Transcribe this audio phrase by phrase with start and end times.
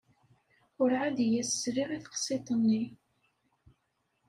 [0.81, 2.83] Urɛad i as-sliɣ i teqsiḍt-nni.